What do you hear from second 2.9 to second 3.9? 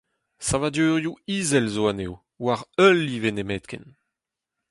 live nemetken.